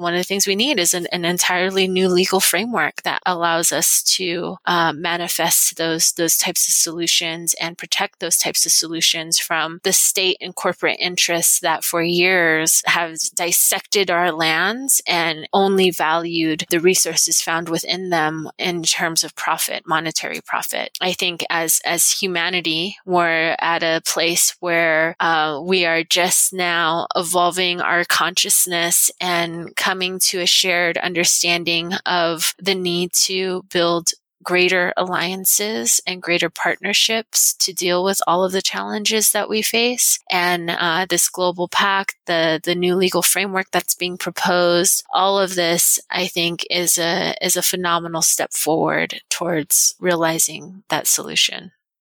one 0.00 0.14
of 0.14 0.18
the 0.18 0.24
things 0.24 0.46
we 0.46 0.56
need 0.56 0.78
is 0.78 0.94
an, 0.94 1.06
an 1.12 1.24
entirely 1.24 1.86
new 1.86 2.08
legal 2.08 2.40
framework 2.40 3.02
that 3.02 3.20
allows 3.26 3.70
us 3.70 4.02
to 4.02 4.56
uh, 4.64 4.92
manifest 4.92 5.76
those 5.76 6.12
those 6.12 6.36
types 6.36 6.66
of 6.66 6.74
solutions 6.74 7.54
and 7.60 7.76
protect 7.76 8.20
those 8.20 8.38
types 8.38 8.64
of 8.64 8.72
solutions 8.72 9.38
from 9.38 9.80
the 9.84 9.92
state 9.92 10.38
and 10.40 10.54
corporate 10.54 10.96
interests 10.98 11.60
that 11.60 11.84
for 11.84 12.02
years 12.02 12.82
have 12.86 13.18
dissected 13.34 14.10
our 14.10 14.32
lands 14.32 15.02
and 15.06 15.48
only 15.52 15.90
valued 15.90 16.64
the 16.70 16.80
resources 16.80 17.42
found 17.42 17.68
within 17.68 18.10
them 18.10 18.48
in 18.58 18.82
terms 18.82 19.22
of 19.22 19.36
profit, 19.36 19.86
monetary 19.86 20.40
profit. 20.40 20.96
I 21.00 21.12
think 21.12 21.44
as 21.50 21.80
as 21.84 22.10
humanity, 22.10 22.96
we're 23.04 23.54
at 23.60 23.82
a 23.82 24.00
place 24.06 24.56
where 24.60 25.14
uh, 25.20 25.60
we 25.62 25.84
are 25.84 26.02
just 26.02 26.52
now 26.52 27.06
evolving 27.14 27.80
our 27.80 28.04
consciousness 28.04 29.10
and 29.20 29.74
coming 29.90 30.20
to 30.20 30.38
a 30.38 30.46
shared 30.46 30.96
understanding 30.98 31.92
of 32.06 32.54
the 32.60 32.76
need 32.76 33.12
to 33.12 33.64
build 33.72 34.10
greater 34.40 34.92
alliances 34.96 36.00
and 36.06 36.22
greater 36.22 36.48
partnerships 36.48 37.54
to 37.54 37.72
deal 37.72 38.04
with 38.04 38.20
all 38.24 38.44
of 38.44 38.52
the 38.52 38.62
challenges 38.62 39.32
that 39.32 39.48
we 39.48 39.60
face. 39.62 40.16
And 40.30 40.70
uh, 40.70 41.06
this 41.08 41.28
global 41.28 41.66
pact, 41.66 42.14
the 42.26 42.60
the 42.62 42.76
new 42.76 42.94
legal 42.94 43.22
framework 43.22 43.66
that's 43.72 43.96
being 43.96 44.16
proposed, 44.16 45.02
all 45.12 45.40
of 45.40 45.56
this, 45.56 45.98
I 46.08 46.28
think, 46.28 46.64
is 46.70 46.96
a 46.96 47.34
is 47.44 47.56
a 47.56 47.62
phenomenal 47.72 48.22
step 48.22 48.52
forward 48.52 49.20
towards 49.28 49.96
realizing 49.98 50.84
that 50.88 51.08
solution. 51.08 51.72